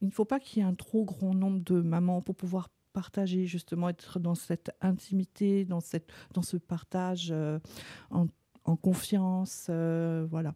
il 0.01 0.09
ne 0.09 0.11
faut 0.11 0.25
pas 0.25 0.41
qu'il 0.41 0.63
y 0.63 0.67
ait 0.67 0.69
un 0.69 0.75
trop 0.75 1.05
grand 1.05 1.35
nombre 1.35 1.61
de 1.61 1.83
mamans 1.83 2.23
pour 2.23 2.35
pouvoir 2.35 2.71
partager, 2.95 3.45
justement, 3.45 3.91
être 3.91 4.19
dans 4.19 4.35
cette 4.35 4.71
intimité, 4.81 5.67
dans, 5.67 5.81
ce 5.81 6.57
partage 6.57 7.29
euh, 7.31 7.59
en, 8.11 8.27
en 8.65 8.77
confiance. 8.77 9.67
euh, 9.69 10.27
voilà. 10.31 10.55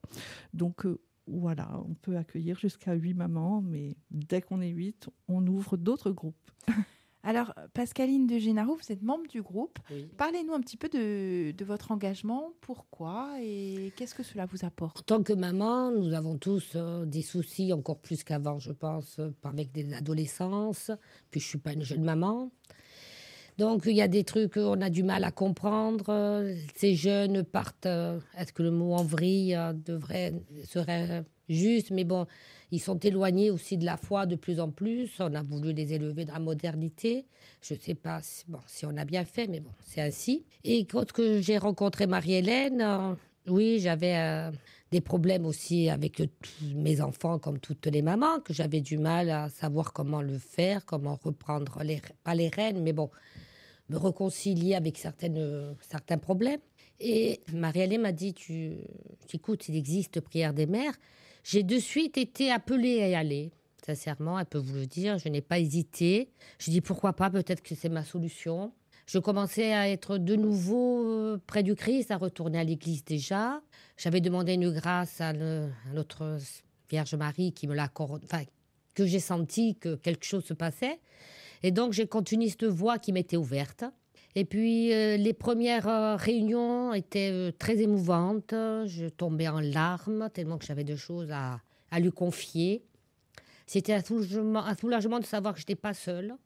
Donc, 0.55 0.87
euh, 0.87 1.01
voilà, 1.27 1.69
on 1.87 1.95
peut 1.95 2.17
accueillir 2.17 2.59
jusqu'à 2.59 2.95
huit 2.95 3.13
mamans, 3.13 3.61
mais 3.61 3.97
dès 4.11 4.41
qu'on 4.41 4.63
est 4.63 4.71
huit, 4.71 5.11
on 5.27 5.47
ouvre 5.47 5.77
d'autres 5.77 6.11
groupes. 6.11 6.51
Alors, 7.29 7.53
Pascaline 7.75 8.27
de 8.27 8.39
Génaro, 8.39 8.75
vous 8.75 8.91
êtes 8.91 9.03
membre 9.03 9.29
du 9.29 9.43
groupe. 9.43 9.79
Oui. 9.91 10.09
Parlez-nous 10.17 10.55
un 10.55 10.61
petit 10.61 10.79
peu 10.79 10.89
de, 10.89 11.51
de 11.51 11.65
votre 11.67 11.93
engagement, 11.93 12.53
pourquoi 12.63 13.35
et 13.43 13.93
qu'est-ce 13.97 14.15
que 14.15 14.23
cela 14.23 14.47
vous 14.47 14.65
apporte? 14.65 14.99
En 15.01 15.03
tant 15.03 15.23
que 15.23 15.35
maman, 15.35 15.91
nous 15.91 16.15
avons 16.15 16.39
tous 16.39 16.73
euh, 16.75 17.05
des 17.05 17.21
soucis, 17.21 17.71
encore 17.75 17.99
plus 17.99 18.25
qu'avant, 18.25 18.59
je 18.59 18.73
pense, 18.73 19.19
euh, 19.19 19.31
avec 19.45 19.73
des 19.73 19.93
adolescences. 19.93 20.91
Puis 21.31 21.41
je 21.41 21.47
suis 21.49 21.59
pas 21.59 21.75
une 21.75 21.83
jeune 21.83 22.03
maman. 22.03 22.51
Donc 23.59 23.83
il 23.85 23.93
y 23.95 24.01
a 24.01 24.09
des 24.09 24.25
trucs 24.25 24.55
qu'on 24.55 24.81
a 24.81 24.89
du 24.89 25.03
mal 25.03 25.23
à 25.25 25.31
comprendre. 25.31 26.07
Euh, 26.09 26.57
Ces 26.77 26.95
jeunes 26.95 27.45
partent. 27.45 27.85
euh, 27.85 28.21
Est-ce 28.39 28.55
que 28.55 28.63
le 28.63 28.71
mot 28.71 28.95
en 28.95 29.05
vrille 29.05 29.55
euh, 29.55 29.75
devrait 29.75 30.33
serait 30.65 31.27
juste 31.49 31.91
Mais 31.91 32.05
bon, 32.05 32.27
ils 32.71 32.81
sont 32.81 32.99
éloignés 32.99 33.51
aussi 33.51 33.77
de 33.77 33.85
la 33.85 33.97
foi 33.97 34.27
de 34.27 34.37
plus 34.37 34.61
en 34.61 34.71
plus. 34.71 35.11
On 35.21 35.35
a 35.35 35.43
voulu 35.43 35.73
les 35.73 35.95
élever 35.95 36.25
dans 36.25 36.35
la 36.35 36.41
modernité. 36.41 37.27
Je 37.63 37.75
ne 37.75 37.79
sais 37.79 37.95
pas 37.95 38.21
si, 38.23 38.45
bon, 38.49 38.61
si 38.67 38.87
on 38.87 38.97
a 38.97 39.05
bien 39.05 39.25
fait, 39.25 39.47
mais 39.47 39.61
bon, 39.61 39.73
c'est 39.85 40.01
ainsi. 40.01 40.45
Et 40.65 40.85
quand 40.85 41.07
j'ai 41.41 41.59
rencontré 41.59 42.07
Marie-Hélène, 42.07 42.81
euh, 42.81 43.15
oui, 43.47 43.79
j'avais 43.81 44.17
euh, 44.17 44.51
des 44.91 45.01
problèmes 45.01 45.47
aussi 45.47 45.89
avec 45.89 46.23
mes 46.75 47.01
enfants, 47.01 47.39
comme 47.39 47.59
toutes 47.59 47.87
les 47.87 48.03
mamans, 48.03 48.41
que 48.41 48.53
j'avais 48.53 48.81
du 48.81 48.99
mal 48.99 49.31
à 49.31 49.49
savoir 49.49 49.93
comment 49.93 50.23
le 50.23 50.39
faire, 50.39 50.85
comment 50.85 51.19
reprendre, 51.23 51.79
pas 52.25 52.35
les 52.35 52.49
rênes, 52.49 52.83
mais 52.83 52.93
bon, 52.93 53.11
me 53.89 53.97
réconcilier 53.97 54.75
avec 54.75 54.99
certains 54.99 56.19
problèmes. 56.19 56.61
Et 57.01 57.41
Marie-Hélène 57.53 58.03
m'a 58.03 58.13
dit, 58.13 58.35
tu, 58.35 58.77
écoute, 59.33 59.69
il 59.69 59.77
existe 59.77 60.21
prière 60.21 60.53
des 60.53 60.67
mères. 60.67 60.95
J'ai 61.51 61.63
de 61.63 61.79
suite 61.79 62.19
été 62.19 62.51
appelée 62.53 63.01
à 63.03 63.09
y 63.09 63.15
aller. 63.15 63.53
Sincèrement, 63.87 64.39
elle 64.39 64.45
peut 64.45 64.59
vous 64.59 64.75
le 64.75 64.85
dire, 64.87 65.17
je 65.17 65.31
n'ai 65.31 65.41
pas 65.41 65.59
hésité. 65.59 66.29
Je 66.59 66.71
dis 66.71 66.83
pourquoi 66.83 67.15
pas, 67.15 67.31
peut-être 67.31 67.63
que 67.63 67.75
c'est 67.75 67.89
ma 67.89 68.05
solution. 68.05 68.75
Je 69.07 69.19
commençais 69.19 69.73
à 69.73 69.89
être 69.89 70.19
de 70.19 70.37
nouveau 70.37 71.09
euh, 71.09 71.41
près 71.47 71.63
du 71.63 71.75
Christ, 71.75 72.11
à 72.11 72.19
retourner 72.19 72.59
à 72.59 72.65
l'église 72.65 73.03
déjà. 73.03 73.63
J'avais 73.97 74.21
demandé 74.21 74.53
une 74.53 74.71
grâce 74.71 75.23
à, 75.23 75.33
le- 75.33 75.71
notre 75.95 76.37
Vierge 76.91 77.15
Marie 77.15 77.53
qui 77.55 77.67
me 77.67 77.75
l'accorde, 77.75 78.25
enfin, 78.25 78.43
que 78.95 79.07
j'ai 79.07 79.19
senti 79.19 79.75
que 79.77 79.95
quelque 79.95 80.27
chose 80.27 80.45
se 80.45 80.53
passait. 80.53 81.01
Et 81.63 81.71
donc, 81.71 81.95
j'ai 81.95 82.07
continué 82.07 82.51
cette 82.51 82.65
voie 82.65 82.99
qui 82.99 83.11
m'était 83.15 83.39
ouverte. 83.39 83.85
Et 84.35 84.45
puis, 84.45 84.93
euh, 84.93 85.17
les 85.17 85.33
premières 85.33 85.89
euh, 85.89 86.17
réunions 86.17 86.93
étaient 86.93 87.31
euh, 87.33 87.51
très 87.51 87.79
émouvantes. 87.79 88.51
Je 88.53 89.09
tombais 89.09 89.49
en 89.49 89.61
larmes 89.61 90.29
tellement 90.33 90.59
que 90.59 90.65
j'avais 90.65 90.85
des 90.85 90.97
choses 90.97 91.31
à, 91.31 91.61
à 91.91 92.01
lui 92.01 92.13
confier. 92.13 92.85
C'était 93.67 93.95
un 93.95 94.03
soulagement, 94.03 94.65
un 94.65 94.75
soulagement 94.75 95.19
de 95.19 95.25
savoir 95.25 95.55
que 95.55 95.61
je 95.61 95.65
n'étais 95.65 95.75
pas 95.75 95.95
seule 95.95 96.37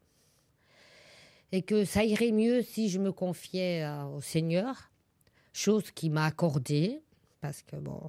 et 1.51 1.63
que 1.63 1.85
ça 1.85 2.03
irait 2.03 2.33
mieux 2.33 2.63
si 2.63 2.89
je 2.89 2.99
me 2.99 3.13
confiais 3.13 3.85
euh, 3.85 4.05
au 4.07 4.21
Seigneur, 4.21 4.91
chose 5.53 5.91
qui 5.91 6.09
m'a 6.09 6.25
accordée, 6.25 7.03
parce 7.41 7.63
que 7.63 7.77
bon, 7.77 8.09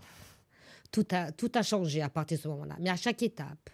tout 0.91 1.05
a, 1.11 1.31
tout 1.31 1.51
a 1.55 1.61
changé 1.61 2.01
à 2.01 2.09
partir 2.09 2.37
de 2.37 2.43
ce 2.43 2.47
moment-là, 2.47 2.77
mais 2.79 2.89
à 2.89 2.95
chaque 2.95 3.21
étape. 3.21 3.69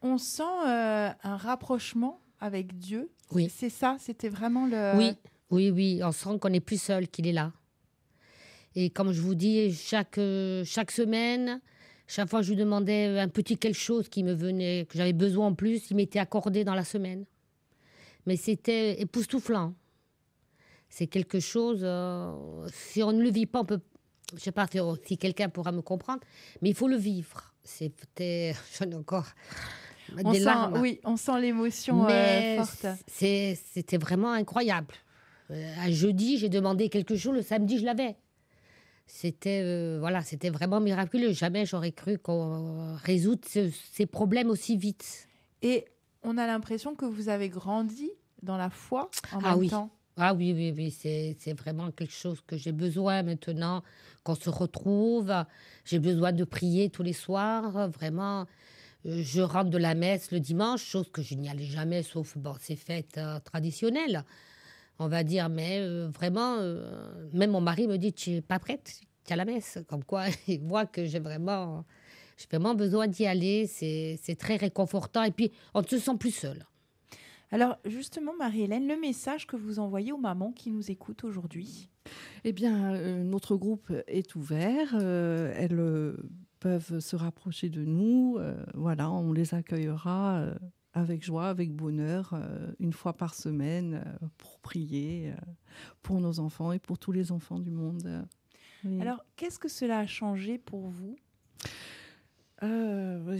On 0.00 0.18
sent 0.18 0.42
un 0.42 1.36
rapprochement 1.36 2.20
avec 2.40 2.76
Dieu. 2.76 3.08
Oui. 3.30 3.48
C'est 3.54 3.70
ça, 3.70 3.96
c'était 4.00 4.28
vraiment 4.28 4.66
le. 4.66 4.96
Oui, 4.96 5.16
oui, 5.52 5.70
oui, 5.70 6.00
on 6.02 6.10
sent 6.12 6.38
qu'on 6.40 6.48
n'est 6.48 6.60
plus 6.60 6.80
seul, 6.80 7.06
qu'il 7.08 7.26
est 7.26 7.32
là. 7.32 7.52
Et 8.74 8.90
comme 8.90 9.12
je 9.12 9.20
vous 9.20 9.34
dis, 9.34 9.72
chaque, 9.74 10.18
chaque 10.64 10.90
semaine, 10.90 11.60
chaque 12.06 12.28
fois 12.28 12.40
que 12.40 12.46
je 12.46 12.50
lui 12.52 12.58
demandais 12.58 13.18
un 13.18 13.28
petit 13.28 13.58
quelque 13.58 13.78
chose 13.78 14.08
qui 14.08 14.24
me 14.24 14.32
venait, 14.32 14.86
que 14.88 14.96
j'avais 14.96 15.12
besoin 15.12 15.48
en 15.48 15.54
plus, 15.54 15.90
il 15.90 15.96
m'était 15.96 16.18
accordé 16.18 16.64
dans 16.64 16.74
la 16.74 16.84
semaine. 16.84 17.24
Mais 18.26 18.36
c'était 18.36 19.00
époustouflant. 19.00 19.74
C'est 20.88 21.06
quelque 21.06 21.40
chose, 21.40 21.80
euh, 21.82 22.32
si 22.72 23.02
on 23.02 23.12
ne 23.12 23.22
le 23.22 23.30
vit 23.30 23.46
pas, 23.46 23.60
on 23.60 23.64
peut, 23.64 23.80
je 24.34 24.40
sais 24.40 24.52
pas 24.52 24.66
si, 25.06 25.18
quelqu'un 25.18 25.48
pourra 25.48 25.72
me 25.72 25.80
comprendre, 25.82 26.20
mais 26.60 26.70
il 26.70 26.74
faut 26.74 26.88
le 26.88 26.96
vivre. 26.96 27.52
C'était, 27.64 28.54
j'en 28.78 28.90
ai 28.90 28.94
encore 28.94 29.26
On 30.22 30.32
des 30.32 30.38
sent, 30.38 30.44
larmes. 30.44 30.80
oui, 30.80 31.00
on 31.04 31.16
sent 31.16 31.40
l'émotion 31.40 32.06
euh, 32.08 32.56
forte. 32.64 32.86
c'était 33.06 33.98
vraiment 33.98 34.32
incroyable. 34.32 34.94
Euh, 35.50 35.74
un 35.78 35.90
jeudi, 35.90 36.38
j'ai 36.38 36.48
demandé 36.48 36.88
quelque 36.88 37.16
chose, 37.16 37.34
le 37.34 37.42
samedi, 37.42 37.78
je 37.78 37.84
l'avais. 37.84 38.16
C'était 39.06 39.60
euh, 39.64 39.98
voilà, 40.00 40.22
c'était 40.22 40.50
vraiment 40.50 40.80
miraculeux. 40.80 41.32
Jamais 41.32 41.66
j'aurais 41.66 41.92
cru 41.92 42.18
qu'on 42.18 42.94
résout 43.02 43.38
ce- 43.46 43.70
ces 43.92 44.06
problèmes 44.06 44.48
aussi 44.48 44.76
vite. 44.76 45.28
Et 45.60 45.84
on 46.22 46.38
a 46.38 46.46
l'impression 46.46 46.94
que 46.94 47.04
vous 47.04 47.28
avez 47.28 47.48
grandi 47.48 48.10
dans 48.42 48.56
la 48.56 48.70
foi 48.70 49.10
en 49.32 49.40
Ah 49.40 49.50
même 49.50 49.58
oui. 49.58 49.68
temps. 49.68 49.90
Ah 50.16 50.34
oui, 50.34 50.52
oui, 50.54 50.72
oui, 50.76 50.90
c'est 50.90 51.54
vraiment 51.58 51.90
quelque 51.90 52.12
chose 52.12 52.42
que 52.46 52.56
j'ai 52.56 52.72
besoin 52.72 53.22
maintenant, 53.22 53.82
qu'on 54.24 54.34
se 54.34 54.50
retrouve. 54.50 55.32
J'ai 55.86 55.98
besoin 55.98 56.32
de 56.32 56.44
prier 56.44 56.90
tous 56.90 57.02
les 57.02 57.14
soirs, 57.14 57.88
vraiment. 57.90 58.46
Euh, 59.06 59.22
Je 59.22 59.40
rentre 59.40 59.70
de 59.70 59.78
la 59.78 59.94
messe 59.94 60.30
le 60.30 60.38
dimanche, 60.38 60.84
chose 60.84 61.10
que 61.10 61.22
je 61.22 61.34
n'y 61.34 61.48
allais 61.48 61.64
jamais, 61.64 62.02
sauf 62.02 62.36
bon, 62.36 62.54
ces 62.60 62.76
fêtes 62.76 63.16
euh, 63.18 63.40
traditionnelles, 63.40 64.24
on 65.02 65.08
va 65.08 65.24
dire. 65.24 65.48
Mais 65.48 65.78
euh, 65.80 66.08
vraiment, 66.08 66.56
euh, 66.58 67.28
même 67.32 67.50
mon 67.50 67.60
mari 67.60 67.86
me 67.86 67.96
dit, 67.98 68.12
tu 68.12 68.30
n'es 68.30 68.42
pas 68.42 68.58
prête, 68.58 69.00
tu 69.24 69.30
es 69.30 69.32
à 69.32 69.36
la 69.36 69.44
messe. 69.44 69.78
Comme 69.88 70.04
quoi, 70.04 70.24
il 70.48 70.60
voit 70.60 70.86
que 70.86 71.04
j'ai 71.04 71.20
vraiment, 71.20 71.84
j'ai 72.36 72.46
vraiment 72.50 72.74
besoin 72.74 73.06
d'y 73.08 73.26
aller. 73.26 73.66
C'est 73.66 74.18
c'est 74.22 74.36
très 74.36 74.56
réconfortant. 74.56 75.22
Et 75.24 75.30
puis, 75.32 75.52
on 75.74 75.82
ne 75.82 75.86
se 75.86 75.98
sent 75.98 76.16
plus 76.18 76.30
seul. 76.34 76.64
Alors 77.50 77.76
justement, 77.84 78.32
Marie-Hélène, 78.38 78.88
le 78.88 78.98
message 78.98 79.46
que 79.46 79.56
vous 79.56 79.78
envoyez 79.78 80.10
aux 80.12 80.16
mamans 80.16 80.52
qui 80.52 80.70
nous 80.70 80.90
écoutent 80.90 81.24
aujourd'hui? 81.24 81.90
Eh 82.44 82.52
bien, 82.52 82.94
euh, 82.94 83.22
notre 83.22 83.56
groupe 83.56 83.92
est 84.06 84.34
ouvert. 84.36 84.94
euh, 84.98 85.52
elles 85.56 85.78
euh, 85.78 86.16
peuvent 86.60 86.98
se 87.00 87.14
rapprocher 87.14 87.68
de 87.68 87.84
nous. 87.84 88.36
euh, 88.40 88.56
voilà, 88.74 89.10
on 89.10 89.32
les 89.32 89.52
accueillera 89.54 90.38
euh, 90.40 90.54
avec 90.94 91.24
joie, 91.24 91.48
avec 91.48 91.72
bonheur, 91.72 92.32
euh, 92.34 92.72
une 92.78 92.92
fois 92.92 93.14
par 93.14 93.34
semaine 93.34 94.02
euh, 94.04 94.26
pour 94.38 94.58
prier 94.60 95.30
euh, 95.30 95.52
pour 96.02 96.20
nos 96.20 96.38
enfants 96.38 96.72
et 96.72 96.78
pour 96.78 96.98
tous 96.98 97.12
les 97.12 97.32
enfants 97.32 97.58
du 97.58 97.70
monde. 97.70 98.26
oui. 98.84 99.00
Alors, 99.00 99.24
qu'est-ce 99.36 99.58
que 99.58 99.68
cela 99.68 99.98
a 99.98 100.06
changé 100.06 100.58
pour 100.58 100.88
vous? 100.88 101.16
Euh, 102.62 103.36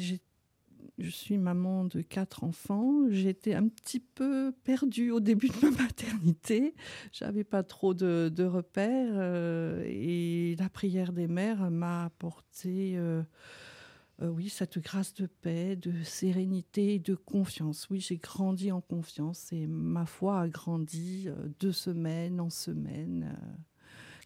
je 0.99 1.11
suis 1.11 1.39
maman 1.39 1.85
de 1.85 2.01
quatre 2.01 2.45
enfants. 2.45 3.09
J'étais 3.11 3.55
un 3.55 3.69
petit 3.69 4.01
peu 4.01 4.53
perdue 4.65 5.11
au 5.11 5.21
début 5.21 5.49
de 5.49 5.69
ma 5.69 5.71
maternité. 5.83 6.75
J'avais 7.13 7.45
pas 7.45 7.63
trop 7.63 7.95
de, 7.95 8.31
de 8.35 8.45
repères 8.45 9.15
euh, 9.15 9.85
et 9.87 10.57
la 10.59 10.69
prière 10.69 11.13
des 11.13 11.29
mères 11.29 11.71
m'a 11.71 12.05
apporté, 12.05 12.95
euh, 12.97 13.23
euh, 14.23 14.29
oui, 14.29 14.49
cette 14.49 14.79
grâce 14.79 15.15
de 15.15 15.27
paix, 15.27 15.77
de 15.77 16.03
sérénité, 16.05 16.99
de 16.99 17.15
confiance. 17.15 17.89
Oui, 17.91 18.01
j'ai 18.01 18.19
grandi 18.19 18.71
en 18.71 18.81
confiance 18.81 19.53
et 19.53 19.67
ma 19.67 20.07
foi 20.07 20.41
a 20.41 20.49
grandi 20.49 21.25
euh, 21.27 21.35
de 21.61 21.73
semaine 21.73 22.41
en 22.41 22.51
semaine 22.51 23.35
euh, 23.37 23.53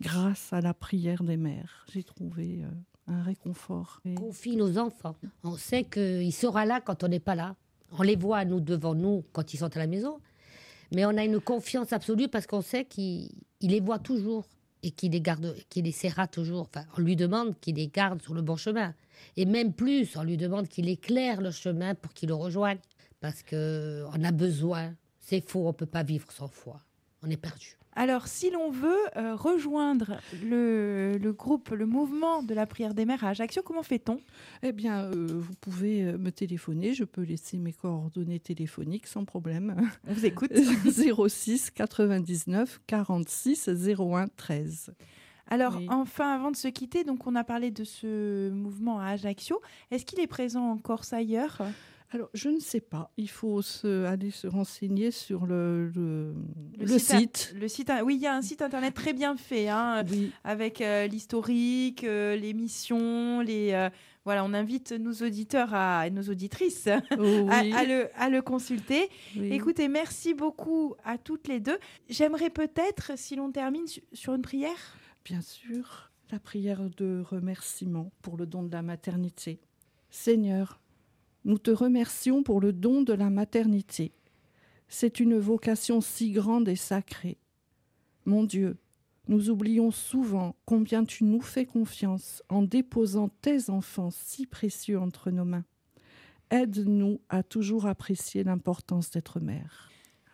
grâce 0.00 0.52
à 0.52 0.60
la 0.60 0.74
prière 0.74 1.22
des 1.22 1.36
mères. 1.36 1.86
J'ai 1.92 2.02
trouvé. 2.02 2.62
un 3.06 3.22
réconfort. 3.22 4.00
Et- 4.04 4.14
confie 4.14 4.56
nos 4.56 4.78
enfants. 4.78 5.16
On 5.44 5.56
sait 5.56 5.84
qu'il 5.84 6.32
sera 6.32 6.66
là 6.66 6.80
quand 6.80 7.04
on 7.04 7.08
n'est 7.08 7.20
pas 7.20 7.34
là. 7.34 7.56
On 7.98 8.02
les 8.02 8.16
voit, 8.16 8.44
nous, 8.44 8.60
devant 8.60 8.94
nous, 8.94 9.24
quand 9.32 9.54
ils 9.54 9.58
sont 9.58 9.74
à 9.74 9.78
la 9.78 9.86
maison. 9.86 10.18
Mais 10.92 11.06
on 11.06 11.16
a 11.16 11.24
une 11.24 11.40
confiance 11.40 11.92
absolue 11.92 12.28
parce 12.28 12.46
qu'on 12.46 12.62
sait 12.62 12.84
qu'il 12.84 13.30
il 13.60 13.70
les 13.70 13.80
voit 13.80 13.98
toujours 13.98 14.44
et 14.86 14.90
qu'il 14.90 15.84
les 15.84 15.92
serra 15.92 16.26
toujours. 16.26 16.68
On 16.96 17.00
lui 17.00 17.16
demande 17.16 17.58
qu'il 17.60 17.76
les 17.76 17.88
garde 17.88 18.22
sur 18.22 18.34
le 18.34 18.42
bon 18.42 18.56
chemin. 18.56 18.94
Et 19.36 19.44
même 19.44 19.72
plus, 19.72 20.16
on 20.16 20.22
lui 20.22 20.36
demande 20.36 20.68
qu'il 20.68 20.88
éclaire 20.88 21.40
le 21.40 21.50
chemin 21.50 21.94
pour 21.94 22.12
qu'il 22.12 22.28
le 22.28 22.34
rejoigne. 22.34 22.78
Parce 23.20 23.42
qu'on 23.42 24.24
a 24.24 24.32
besoin. 24.32 24.94
C'est 25.20 25.46
faux, 25.46 25.64
on 25.64 25.68
ne 25.68 25.72
peut 25.72 25.86
pas 25.86 26.02
vivre 26.02 26.30
sans 26.30 26.48
foi. 26.48 26.80
On 27.22 27.30
est 27.30 27.36
perdu. 27.36 27.76
Alors, 27.98 28.26
si 28.28 28.50
l'on 28.50 28.70
veut 28.70 28.94
euh, 29.16 29.34
rejoindre 29.34 30.18
le, 30.44 31.16
le 31.20 31.32
groupe, 31.32 31.70
le 31.70 31.86
mouvement 31.86 32.42
de 32.42 32.52
la 32.52 32.66
prière 32.66 32.92
des 32.92 33.06
mères 33.06 33.24
à 33.24 33.30
Ajaccio, 33.30 33.62
comment 33.62 33.82
fait-on? 33.82 34.20
Eh 34.62 34.72
bien, 34.72 35.04
euh, 35.04 35.26
vous 35.30 35.54
pouvez 35.62 36.04
euh, 36.04 36.18
me 36.18 36.30
téléphoner. 36.30 36.92
Je 36.92 37.04
peux 37.04 37.22
laisser 37.22 37.56
mes 37.56 37.72
coordonnées 37.72 38.38
téléphoniques 38.38 39.06
sans 39.06 39.24
problème. 39.24 39.74
On 40.06 40.12
vous 40.12 40.26
écoute. 40.26 40.52
06 40.54 41.70
99 41.70 42.80
46 42.86 43.68
01 43.98 44.26
13. 44.36 44.90
Alors, 45.48 45.76
Oui. 45.78 45.86
enfin, 45.88 46.34
avant 46.34 46.50
de 46.50 46.56
se 46.56 46.68
quitter, 46.68 47.02
donc 47.04 47.26
on 47.26 47.34
a 47.34 47.44
parlé 47.44 47.70
de 47.70 47.84
ce 47.84 48.50
mouvement 48.50 48.98
à 49.00 49.06
Ajaccio. 49.06 49.60
Est-ce 49.90 50.04
qu'il 50.04 50.20
est 50.20 50.26
présent 50.26 50.70
en 50.72 50.76
Corse 50.76 51.12
ailleurs? 51.12 51.62
Alors, 52.10 52.28
je 52.34 52.48
ne 52.48 52.60
sais 52.60 52.80
pas. 52.80 53.10
Il 53.16 53.28
faut 53.28 53.62
se, 53.62 54.04
aller 54.04 54.30
se 54.30 54.46
renseigner 54.46 55.10
sur 55.10 55.44
le, 55.44 55.88
le, 55.88 56.34
site. 56.98 57.52
Le 57.58 57.66
site, 57.68 57.90
oui, 58.04 58.14
il 58.14 58.20
y 58.22 58.26
a 58.26 58.34
un 58.34 58.42
site 58.42 58.62
internet 58.62 58.94
très 58.94 59.12
bien 59.12 59.36
fait, 59.36 59.68
hein, 59.68 60.04
Oui, 60.10 60.30
avec 60.44 60.80
euh, 60.80 61.06
l'historique, 61.08 62.04
euh, 62.04 62.36
les 62.36 62.54
missions, 62.54 63.40
les. 63.40 63.72
euh, 63.72 63.90
voilà, 64.24 64.44
on 64.44 64.54
invite 64.54 64.92
nos 64.92 65.12
auditeurs 65.14 65.72
à, 65.74 66.06
et 66.06 66.10
nos 66.10 66.22
auditrices 66.22 66.88
Oh, 67.18 67.46
à, 67.50 67.62
oui, 67.62 67.72
à 67.72 67.84
le, 67.84 68.08
à 68.16 68.28
le 68.28 68.40
consulter. 68.42 69.08
oui. 69.36 69.52
Écoutez, 69.52 69.88
merci 69.88 70.32
beaucoup 70.34 70.94
à 71.04 71.18
toutes 71.18 71.48
les 71.48 71.60
deux. 71.60 71.78
J'aimerais 72.08 72.50
peut-être, 72.50 73.12
si 73.18 73.34
l'on 73.36 73.50
termine 73.52 73.86
su- 73.88 74.02
sur 74.12 74.34
une 74.34 74.42
prière. 74.42 74.96
Bien 75.24 75.40
sûr, 75.42 76.10
la 76.30 76.38
prière 76.38 76.88
de 76.96 77.22
remerciement 77.28 78.10
pour 78.22 78.36
le 78.36 78.46
don 78.46 78.62
de 78.62 78.72
la 78.72 78.82
maternité. 78.82 79.60
Seigneur, 80.10 80.80
nous 81.46 81.58
te 81.58 81.70
remercions 81.70 82.42
pour 82.42 82.60
le 82.60 82.72
don 82.72 83.02
de 83.02 83.12
la 83.12 83.30
maternité. 83.30 84.12
C'est 84.88 85.20
une 85.20 85.38
vocation 85.38 86.00
si 86.00 86.32
grande 86.32 86.68
et 86.68 86.76
sacrée. 86.76 87.38
Mon 88.24 88.42
Dieu, 88.42 88.76
nous 89.28 89.48
oublions 89.48 89.92
souvent 89.92 90.56
combien 90.64 91.04
tu 91.04 91.24
nous 91.24 91.40
fais 91.40 91.64
confiance 91.64 92.42
en 92.48 92.62
déposant 92.62 93.28
tes 93.40 93.70
enfants 93.70 94.10
si 94.10 94.46
précieux 94.46 94.98
entre 94.98 95.30
nos 95.30 95.44
mains. 95.44 95.64
Aide-nous 96.50 97.20
à 97.28 97.44
toujours 97.44 97.86
apprécier 97.86 98.42
l'importance 98.42 99.10
d'être 99.10 99.40
mère. 99.40 99.88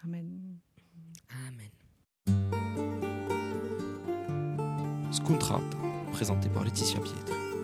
Amen. 0.04 0.58
Amen. 1.48 1.68
Présenté 6.12 6.48
par 6.48 6.64
Laetitia 6.64 7.00
Pietri. 7.00 7.61